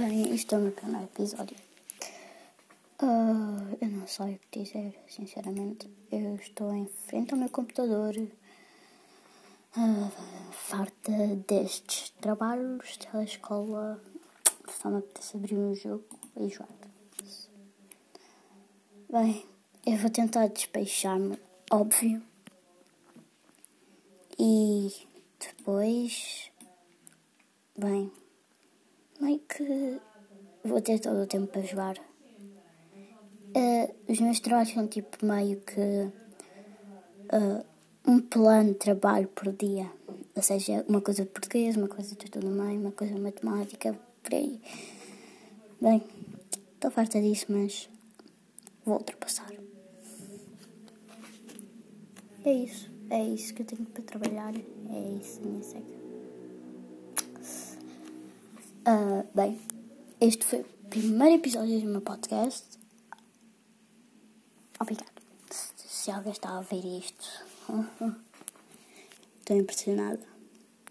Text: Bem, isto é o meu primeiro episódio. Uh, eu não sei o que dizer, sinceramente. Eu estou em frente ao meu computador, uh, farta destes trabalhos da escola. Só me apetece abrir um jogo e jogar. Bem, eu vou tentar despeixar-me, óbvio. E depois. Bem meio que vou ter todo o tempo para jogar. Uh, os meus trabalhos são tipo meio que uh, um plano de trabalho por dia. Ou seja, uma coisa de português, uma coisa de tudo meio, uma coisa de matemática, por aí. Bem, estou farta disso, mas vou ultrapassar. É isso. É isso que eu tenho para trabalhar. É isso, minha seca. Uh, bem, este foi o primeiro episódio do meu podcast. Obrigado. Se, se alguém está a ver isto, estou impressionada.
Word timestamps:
Bem, 0.00 0.34
isto 0.34 0.54
é 0.54 0.58
o 0.58 0.62
meu 0.62 0.72
primeiro 0.72 1.04
episódio. 1.04 1.54
Uh, 3.02 3.76
eu 3.82 3.88
não 3.90 4.06
sei 4.06 4.36
o 4.36 4.40
que 4.50 4.60
dizer, 4.60 4.98
sinceramente. 5.06 5.90
Eu 6.10 6.36
estou 6.36 6.74
em 6.74 6.86
frente 6.86 7.34
ao 7.34 7.38
meu 7.38 7.50
computador, 7.50 8.16
uh, 8.16 10.10
farta 10.52 11.12
destes 11.46 12.14
trabalhos 12.18 12.98
da 13.12 13.22
escola. 13.22 14.02
Só 14.70 14.88
me 14.88 15.00
apetece 15.00 15.36
abrir 15.36 15.58
um 15.58 15.74
jogo 15.74 16.06
e 16.38 16.48
jogar. 16.48 16.70
Bem, 19.10 19.44
eu 19.84 19.98
vou 19.98 20.08
tentar 20.08 20.46
despeixar-me, 20.46 21.38
óbvio. 21.70 22.22
E 24.38 24.90
depois. 25.38 26.50
Bem 27.76 28.10
meio 29.30 29.40
que 29.40 30.00
vou 30.64 30.80
ter 30.80 30.98
todo 30.98 31.22
o 31.22 31.26
tempo 31.26 31.46
para 31.46 31.62
jogar. 31.62 31.96
Uh, 33.56 33.94
os 34.08 34.20
meus 34.20 34.40
trabalhos 34.40 34.72
são 34.72 34.86
tipo 34.86 35.24
meio 35.24 35.60
que 35.60 35.80
uh, 37.32 37.64
um 38.06 38.20
plano 38.20 38.72
de 38.72 38.78
trabalho 38.78 39.28
por 39.28 39.52
dia. 39.52 39.90
Ou 40.34 40.42
seja, 40.42 40.84
uma 40.88 41.00
coisa 41.00 41.22
de 41.22 41.28
português, 41.28 41.76
uma 41.76 41.88
coisa 41.88 42.14
de 42.14 42.30
tudo 42.30 42.48
meio, 42.48 42.80
uma 42.80 42.92
coisa 42.92 43.14
de 43.14 43.20
matemática, 43.20 43.98
por 44.22 44.34
aí. 44.34 44.60
Bem, 45.80 46.02
estou 46.74 46.90
farta 46.90 47.20
disso, 47.20 47.46
mas 47.48 47.88
vou 48.84 48.96
ultrapassar. 48.96 49.52
É 52.44 52.52
isso. 52.52 52.90
É 53.10 53.22
isso 53.24 53.52
que 53.54 53.62
eu 53.62 53.66
tenho 53.66 53.84
para 53.86 54.02
trabalhar. 54.02 54.54
É 54.54 55.18
isso, 55.20 55.40
minha 55.42 55.62
seca. 55.62 56.09
Uh, 58.80 59.28
bem, 59.34 59.60
este 60.20 60.44
foi 60.46 60.60
o 60.60 60.88
primeiro 60.88 61.34
episódio 61.34 61.80
do 61.80 61.86
meu 61.86 62.00
podcast. 62.00 62.66
Obrigado. 64.80 65.20
Se, 65.50 65.72
se 65.76 66.10
alguém 66.10 66.32
está 66.32 66.56
a 66.56 66.62
ver 66.62 66.82
isto, 66.84 67.28
estou 69.38 69.56
impressionada. 69.56 70.20